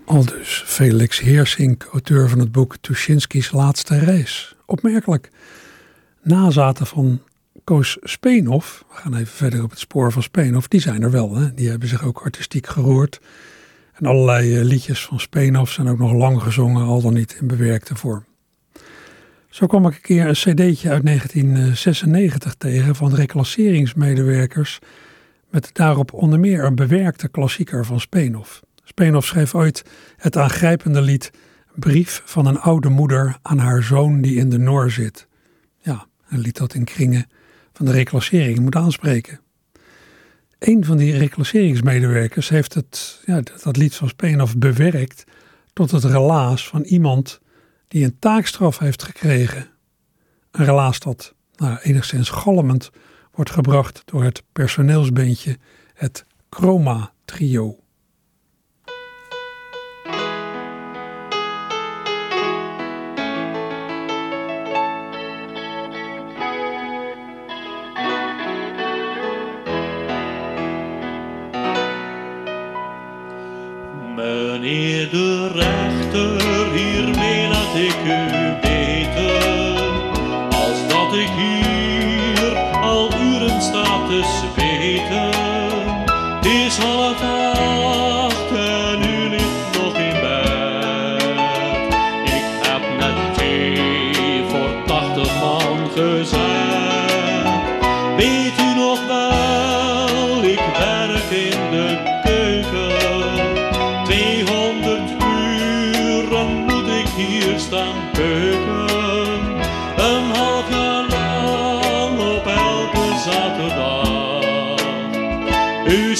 [0.06, 4.56] Aldus Felix Heersink, auteur van het boek Tuschinski's laatste reis.
[4.66, 5.30] Opmerkelijk.
[6.22, 7.22] Nazaten van
[7.64, 11.36] Koos Speenhof, we gaan even verder op het spoor van Speenhof, die zijn er wel.
[11.36, 11.54] Hè?
[11.54, 13.22] Die hebben zich ook artistiek geroerd.
[13.94, 17.48] En allerlei eh, liedjes van Speenhof zijn ook nog lang gezongen, al dan niet in
[17.48, 18.26] bewerkte vorm.
[19.54, 24.80] Zo kwam ik een keer een cd'tje uit 1996 tegen van reclasseringsmedewerkers
[25.50, 28.62] met daarop onder meer een bewerkte klassieker van Speenhof.
[28.84, 29.84] Speenhof schreef ooit
[30.18, 31.32] het aangrijpende lied
[31.76, 35.28] Brief van een oude moeder aan haar zoon die in de Noor zit.
[35.78, 37.30] Ja, een lied dat in kringen
[37.74, 39.40] van de reclassering moet aanspreken.
[40.60, 45.24] Een van die reclasseringsmedewerkers heeft het, ja, dat lied van Speenhof bewerkt
[45.74, 47.42] tot het relaas van iemand
[47.94, 49.70] die een taakstraf heeft gekregen.
[50.52, 52.90] Een relaas dat nou, enigszins galmend
[53.32, 55.58] wordt gebracht door het personeelsbandje,
[55.94, 57.83] het Chroma Trio.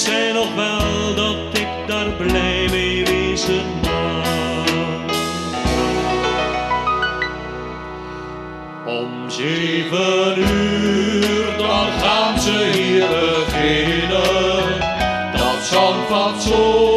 [0.04, 5.16] Zij nog wel dat ik daar blij mee wezen mag.
[8.86, 14.80] Om zeven uur, dan gaan ze hier beginnen.
[15.36, 16.93] Dat zal fatsoen.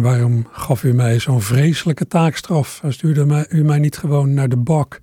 [0.00, 2.82] Waarom gaf u mij zo'n vreselijke taakstraf?
[2.88, 5.00] Stuurde mij, u mij niet gewoon naar de bak?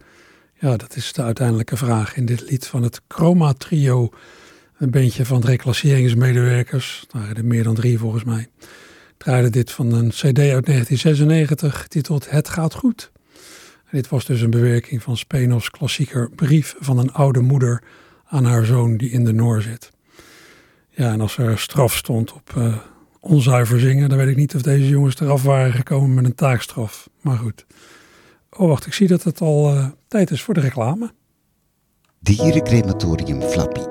[0.60, 4.10] Ja, dat is de uiteindelijke vraag in dit lied van het Chroma Trio.
[4.78, 7.06] Een bandje van reclasseringsmedewerkers.
[7.12, 8.47] Er waren er meer dan drie volgens mij.
[9.18, 13.12] Draaide dit van een cd uit 1996, getiteld Het gaat goed.
[13.91, 17.84] Dit was dus een bewerking van Spenovs klassieker Brief van een oude moeder
[18.26, 19.91] aan haar zoon die in de Noor zit.
[20.89, 22.76] Ja, en als er straf stond op eh,
[23.26, 27.09] onzuiver zingen, dan weet ik niet of deze jongens eraf waren gekomen met een taakstraf.
[27.21, 27.65] Maar goed.
[28.49, 31.11] Oh, wacht, ik zie dat het al eh, tijd is voor de reclame.
[32.19, 33.82] Dierencrematorium Flappy.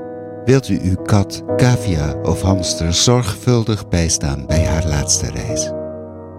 [0.45, 5.73] Wilt u uw kat, cavia of hamster zorgvuldig bijstaan bij haar laatste reis?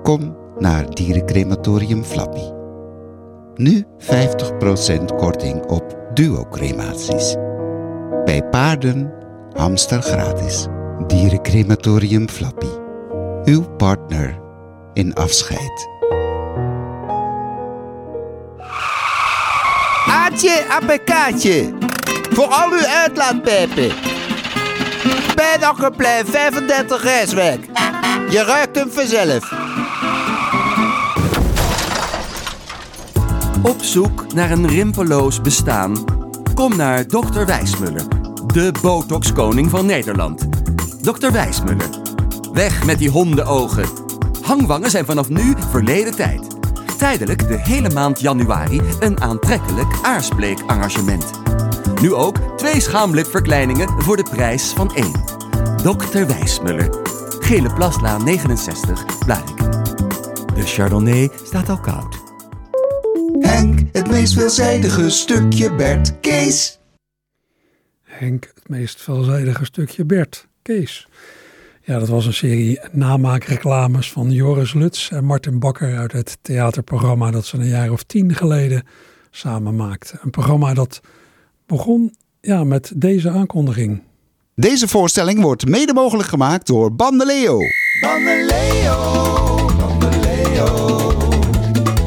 [0.04, 2.54] Kom naar Dierencrematorium Flappy.
[3.56, 7.36] Nu 50% korting op duo-crematies.
[8.26, 9.14] Bij paarden,
[9.52, 10.68] hamster gratis.
[11.08, 12.85] Dierencrematorium Flappy.
[13.46, 14.40] Uw partner
[14.94, 15.90] in afscheid.
[20.08, 21.74] Aatje, appekaatje.
[22.30, 23.92] Voor al uw uitlaatpijpen.
[25.36, 27.66] Bij Dokkerplein 35 Rijswijk.
[28.30, 29.54] Je ruikt hem vanzelf.
[33.62, 36.06] Op zoek naar een rimpeloos bestaan?
[36.54, 37.46] Kom naar Dr.
[37.46, 38.04] Wijsmuller,
[38.48, 40.48] de botox-koning van Nederland.
[41.02, 41.32] Dr.
[41.32, 42.05] Wijsmuller.
[42.56, 43.86] Weg met die hondenogen.
[44.42, 46.48] Hangwangen zijn vanaf nu verleden tijd.
[46.98, 51.32] Tijdelijk de hele maand januari een aantrekkelijk aarsbleek-arrangement.
[52.02, 55.24] Nu ook twee schaamlipverkleiningen voor de prijs van één.
[55.84, 56.26] Dr.
[56.26, 56.90] Wijsmuller.
[57.40, 59.72] Gele Plaslaan 69, Blariken.
[60.56, 62.24] De Chardonnay staat al koud.
[63.40, 66.80] Henk, het meest veelzijdige stukje Bert Kees.
[68.04, 71.08] Henk, het meest veelzijdige stukje Bert, Kees.
[71.86, 77.32] Ja, dat was een serie namaakreclames van Joris Luts en Martin Bakker uit het theaterprogramma
[77.32, 78.84] dat ze een jaar of tien geleden
[79.32, 80.20] samen maakten.
[80.22, 81.02] Een programma dat
[81.66, 84.02] begon ja, met deze aankondiging.
[84.56, 87.60] Deze voorstelling wordt mede mogelijk gemaakt door Bandeleo.
[88.02, 91.12] Bandeleo, Bandeleo,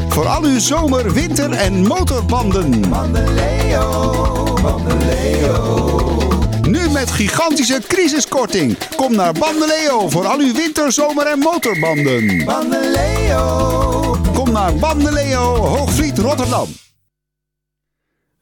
[0.09, 2.89] Voor al uw zomer, winter en motorbanden.
[2.91, 6.28] Bandeleo, Bandeleo.
[6.69, 8.79] Nu met gigantische crisiskorting.
[8.97, 12.45] Kom naar Bandeleo voor al uw winter, zomer en motorbanden.
[12.45, 14.17] Bandeleo.
[14.35, 16.69] Kom naar Bandeleo, Hoogvliet, Rotterdam.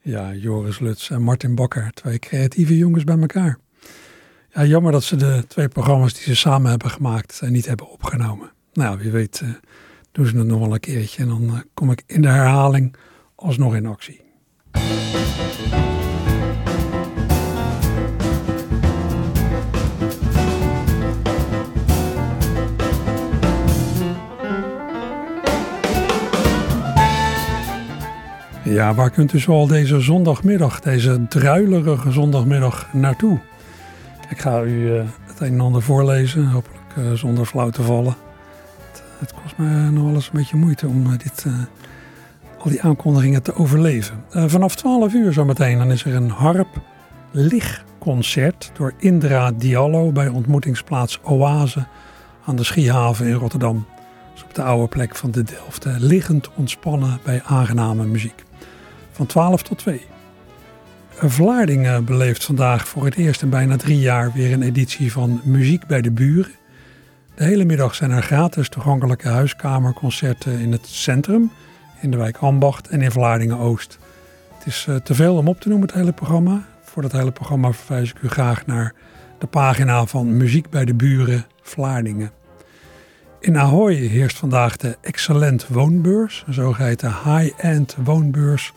[0.01, 3.59] Ja, Joris Luts en Martin Bakker, twee creatieve jongens bij elkaar.
[4.53, 7.91] Ja, jammer dat ze de twee programma's die ze samen hebben gemaakt eh, niet hebben
[7.91, 8.53] opgenomen.
[8.73, 9.51] Nou, wie weet uh,
[10.13, 12.97] doen ze het nog wel een keertje en dan uh, kom ik in de herhaling
[13.35, 14.21] alsnog in actie.
[28.69, 33.39] Ja, waar kunt u zoal deze zondagmiddag, deze druilerige zondagmiddag naartoe?
[34.31, 38.15] Ik ga u uh, het een en ander voorlezen, hopelijk uh, zonder flauw te vallen.
[38.91, 41.47] Het, het, kost me nog wel eens een beetje moeite om dit,
[42.59, 44.25] al die aankondigingen te overleven.
[44.31, 46.81] vanaf 12 uur zometeen dan is er een harp
[47.31, 51.87] lichtconcert door Indra Diallo bij ontmoetingsplaats Oase
[52.45, 53.87] aan de Schiehaven in Rotterdam.
[54.33, 55.85] Dus op de oude plek van de Delft.
[55.99, 58.46] liggend ontspannen bij aangename muziek.
[59.17, 60.01] Van 12 tot 2.
[61.11, 65.87] Vlaardingen beleeft vandaag voor het eerst in bijna drie jaar weer een editie van Muziek
[65.87, 66.53] bij de Buren.
[67.35, 71.51] De hele middag zijn er gratis toegankelijke huiskamerconcerten in het centrum,
[72.01, 73.99] in de wijk Ambacht en in Vlaardingen Oost.
[74.59, 76.67] Het is te veel om op te noemen, het hele programma.
[76.83, 78.95] Voor dat hele programma verwijs ik u graag naar
[79.39, 82.31] de pagina van Muziek bij de Buren Vlaardingen.
[83.41, 88.73] In Ahoy heerst vandaag de Excellent Woonbeurs, een zogeheten high-end woonbeurs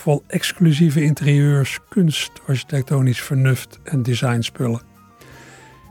[0.00, 4.80] vol exclusieve interieurs, kunst, architectonisch vernuft en designspullen.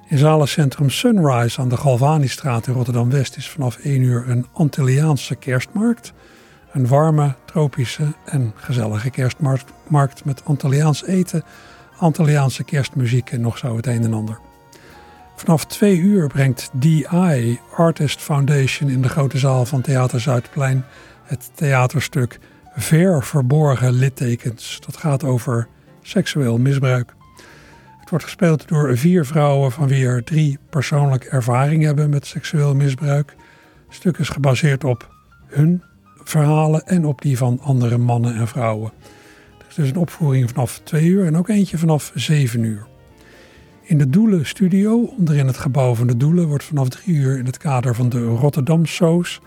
[0.08, 6.14] In zalencentrum Sunrise aan de Galvanistraat in Rotterdam-West is vanaf 1 uur een Antilliaanse kerstmarkt.
[6.72, 11.44] Een warme, tropische en gezellige kerstmarkt met Antilliaans eten,
[11.98, 14.40] Antilliaanse kerstmuziek en nog zo het een en ander.
[15.36, 20.86] Vanaf 2 uur brengt DI Artist Foundation in de grote zaal van Theater Zuidplein
[21.24, 22.40] het theaterstuk
[22.80, 24.80] ver verborgen littekens.
[24.86, 25.68] Dat gaat over
[26.02, 27.14] seksueel misbruik.
[28.00, 32.76] Het wordt gespeeld door vier vrouwen van wie er drie persoonlijk ervaring hebben met seksueel
[32.76, 33.36] misbruik.
[33.86, 35.10] Het stuk is gebaseerd op
[35.48, 35.84] hun
[36.24, 38.92] verhalen en op die van andere mannen en vrouwen.
[39.60, 42.88] Er is dus een opvoering vanaf twee uur en ook eentje vanaf zeven uur.
[43.82, 47.46] In de Doelen Studio, onderin het gebouw van de Doelen, wordt vanaf drie uur in
[47.46, 49.42] het kader van de Rotterdam Shows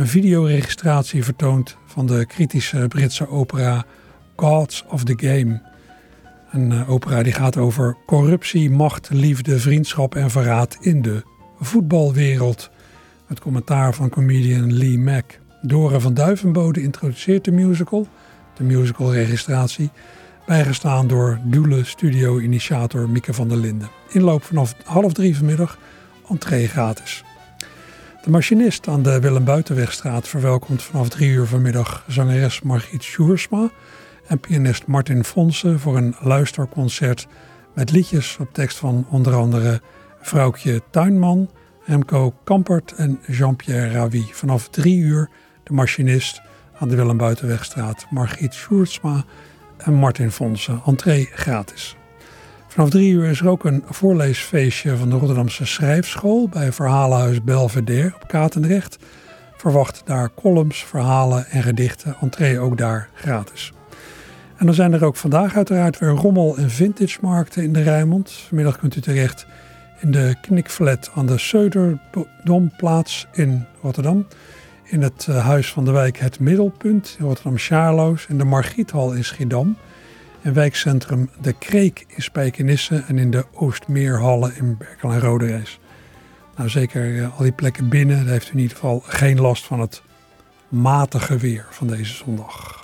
[0.00, 3.84] een videoregistratie vertoond van de kritische Britse opera
[4.36, 5.62] Gods of the Game.
[6.50, 11.22] Een uh, opera die gaat over corruptie, macht, liefde, vriendschap en verraad in de
[11.58, 12.70] voetbalwereld.
[13.26, 15.38] Het commentaar van comedian Lee Mack.
[15.62, 18.08] Dore van Duivenbode introduceert de musical,
[18.56, 19.90] de musicalregistratie,
[20.46, 23.90] bijgestaan door Doele studio-initiator Mieke van der Linden.
[24.08, 25.78] Inloop vanaf half drie vanmiddag,
[26.28, 27.24] entree gratis.
[28.22, 33.70] De machinist aan de Willem Buitenwegstraat verwelkomt vanaf drie uur vanmiddag zangeres Margriet Sjoersma
[34.26, 37.26] en pianist Martin Fonsen voor een luisterconcert
[37.74, 39.80] met liedjes op tekst van onder andere
[40.20, 41.50] Vrouwtje Tuinman,
[41.84, 44.24] Remco Kampert en Jean-Pierre Ravi.
[44.32, 45.30] Vanaf drie uur
[45.62, 46.40] de machinist
[46.78, 49.24] aan de Willem Buitenwegstraat Margriet Sjoerdsma
[49.76, 50.82] en Martin Fonsen.
[50.86, 51.99] Entree gratis.
[52.70, 58.14] Vanaf drie uur is er ook een voorleesfeestje van de Rotterdamse Schrijfschool bij Verhalenhuis Belvedere
[58.14, 58.98] op Katendrecht.
[59.56, 62.16] Verwacht daar columns, verhalen en gedichten.
[62.20, 63.72] Entree ook daar gratis.
[64.56, 68.30] En dan zijn er ook vandaag uiteraard weer rommel- en vintage-markten in de Rijnmond.
[68.30, 69.46] Vanmiddag kunt u terecht
[70.00, 74.26] in de Knikflat aan de Söderdomplaats in Rotterdam.
[74.84, 78.26] In het eh, Huis van de Wijk Het Middelpunt in Rotterdam-Sjaarloos.
[78.28, 79.76] In de Margriethal in Schiedam
[80.42, 85.78] in wijkcentrum De Kreek in Spijkenisse en in de Oostmeerhallen in Berkel en Roderijs.
[86.56, 89.64] Nou, zeker uh, al die plekken binnen, daar heeft u in ieder geval geen last
[89.64, 90.02] van het
[90.68, 92.79] matige weer van deze zondag.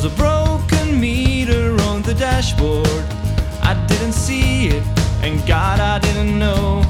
[0.00, 3.04] Was a broken meter on the dashboard.
[3.62, 4.82] I didn't see it,
[5.24, 6.84] and God, I didn't know.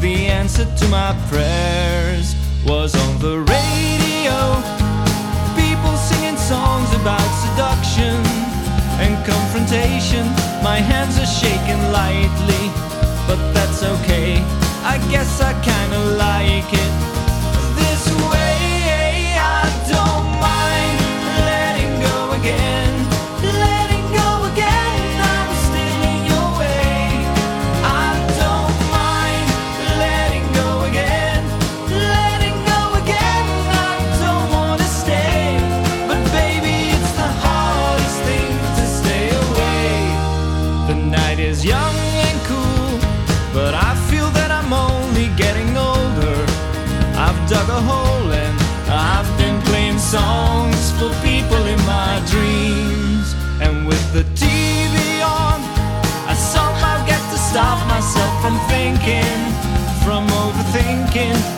[0.00, 2.34] The answer to my prayers
[2.64, 4.38] was on the radio.
[5.60, 8.16] People singing songs about seduction
[8.96, 10.24] and confrontation.
[10.62, 12.64] My hands are shaking lightly,
[13.28, 14.38] but that's okay.
[14.92, 17.23] I guess I kinda like it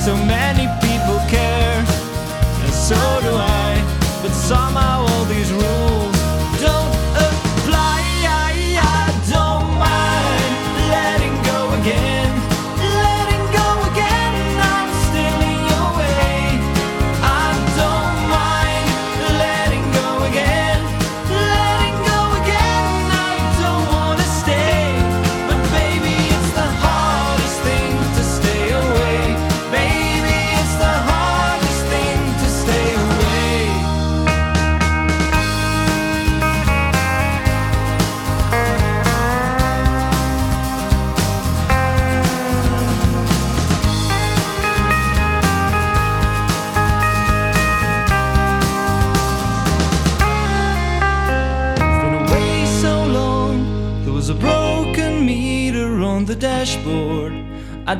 [0.06, 0.85] So many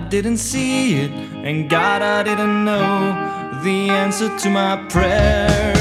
[0.08, 3.32] didn't see it, and God, I didn't know.
[3.64, 5.75] The answer to my prayers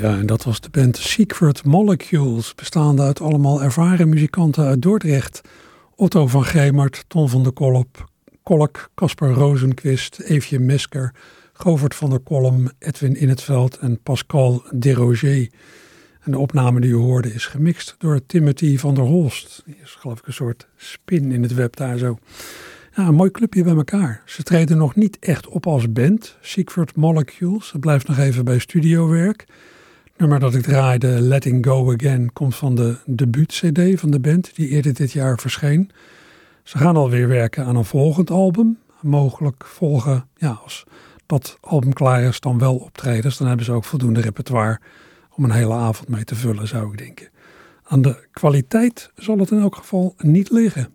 [0.00, 5.40] Ja, en dat was de band Secret Molecules, bestaande uit allemaal ervaren muzikanten uit Dordrecht.
[5.94, 8.08] Otto van Gemert, Ton van der Kolp,
[8.42, 11.14] Kolk, Casper Rozenquist, Eefje Mesker,
[11.52, 15.48] Govert van der Kolm, Edwin In het Veld en Pascal Desroger.
[16.20, 19.62] En de opname die u hoorde is gemixt door Timothy van der Holst.
[19.64, 22.18] Die is geloof ik een soort spin in het web daar zo.
[22.96, 24.22] Ja, een mooi clubje bij elkaar.
[24.26, 27.72] Ze treden nog niet echt op als band, Secret Molecules.
[27.72, 29.46] Het blijft nog even bij studiowerk.
[30.20, 34.68] Nummer dat ik draaide, Letting Go Again, komt van de debuut-cd van de band, die
[34.68, 35.90] eerder dit jaar verscheen.
[36.62, 38.78] Ze gaan alweer werken aan een volgend album.
[39.00, 40.84] Mogelijk volgen, ja, als
[41.26, 43.38] dat album klaar is, dan wel optredens.
[43.38, 44.80] Dan hebben ze ook voldoende repertoire
[45.34, 47.28] om een hele avond mee te vullen, zou ik denken.
[47.84, 50.88] Aan de kwaliteit zal het in elk geval niet liggen.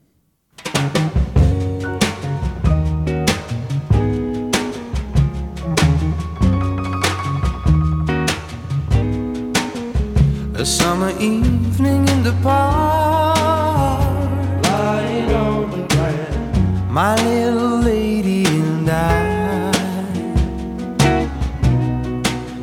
[10.65, 14.07] A summer evening in the park,
[14.63, 19.71] lying on the grass, my little lady and I.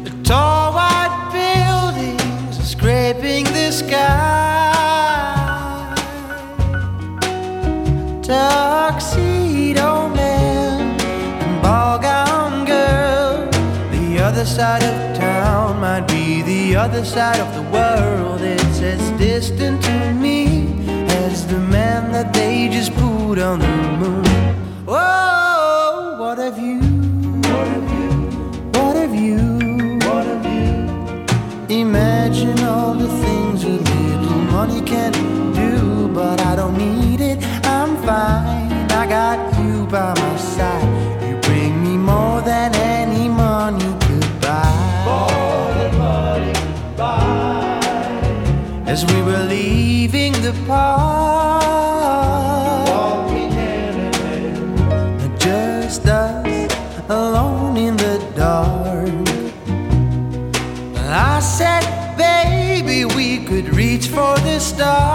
[0.02, 4.34] The tall white buildings are scraping the sky.
[8.24, 11.00] Tuxedo man
[11.40, 13.48] and ball gown girl,
[13.92, 16.08] the other side of town might
[16.72, 18.40] the other side of the world.
[18.40, 20.80] It's as distant to me
[21.22, 24.24] as the man that they just put on the moon.
[24.88, 26.80] Oh, what have you?
[27.52, 28.08] What have you?
[28.76, 29.98] What have you?
[30.06, 31.76] What have you?
[31.82, 35.12] Imagine all the things a little money can
[35.52, 37.38] do, but I don't need it.
[37.66, 38.90] I'm fine.
[38.92, 40.21] I got you by my
[50.44, 51.68] apart.
[52.88, 55.40] Walking hand in hand.
[55.40, 56.74] Just us
[57.08, 59.08] alone in the dark.
[61.14, 61.84] I said,
[62.16, 65.11] baby, we could reach for the stars.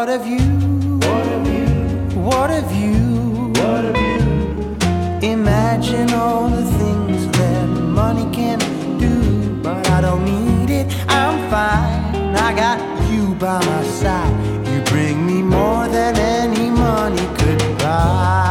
[0.00, 0.38] What have you?
[0.38, 2.20] What have you?
[2.20, 3.52] What have you?
[3.60, 5.28] What have you?
[5.28, 8.58] Imagine all the things that money can
[8.98, 10.86] do, but I don't need it.
[11.06, 12.34] I'm fine.
[12.34, 12.78] I got
[13.10, 14.32] you by my side.
[14.68, 18.49] You bring me more than any money could buy.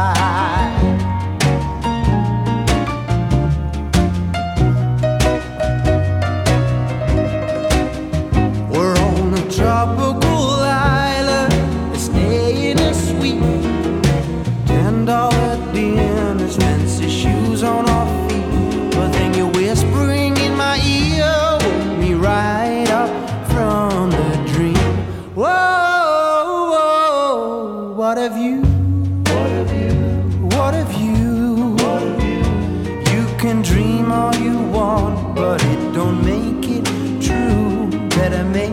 [33.40, 36.84] Can dream all you want, but it don't make it
[37.22, 37.88] true.
[38.10, 38.69] Better make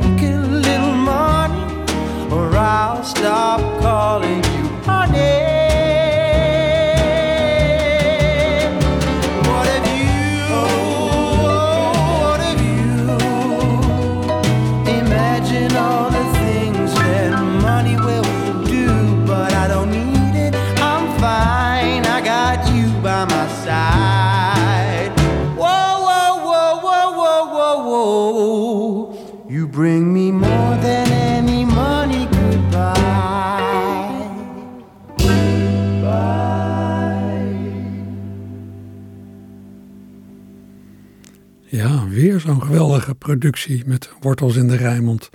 [42.78, 45.30] geweldige productie met wortels in de Rijnmond.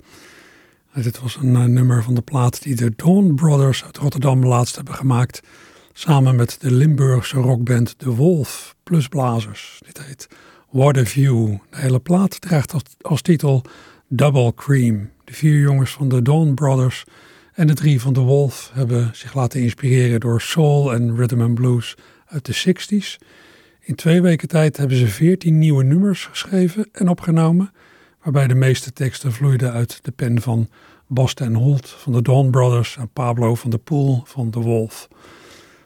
[0.91, 4.45] En dit was een eh, nummer van de plaat die de Dawn Brothers uit Rotterdam
[4.45, 5.41] laatst hebben gemaakt.
[5.93, 9.81] Samen met de Limburgse rockband The Wolf plus Blazers.
[9.85, 10.27] Dit heet
[10.69, 11.47] What a View.
[11.69, 13.61] De hele plaat draagt als, titel
[14.07, 15.09] Double Cream.
[15.23, 17.03] De vier jongens van de Dawn Brothers
[17.53, 21.53] en de drie van The Wolf hebben zich laten inspireren door soul en rhythm and
[21.53, 23.25] blues uit de 60s.
[23.85, 27.71] In twee weken tijd hebben ze veertien nieuwe nummers geschreven en opgenomen,
[28.21, 30.69] waarbij de meeste teksten vloeiden uit de pen van
[31.07, 35.07] Bas ten Holt van de Dawn Brothers en Pablo van der Poel van The Wolf.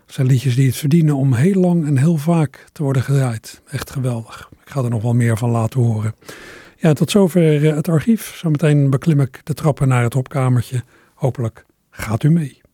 [0.06, 3.62] Het zijn liedjes die het verdienen om heel lang en heel vaak te worden gedraaid.
[3.70, 4.50] Echt geweldig.
[4.66, 6.16] Ik ga er nog wel meer van laten horen.
[6.78, 8.36] Ja, tot zover eh, het archief.
[8.36, 10.84] Zometeen beklim ik de trappen naar het opkamertje.
[11.14, 12.62] Hopelijk gaat u mee.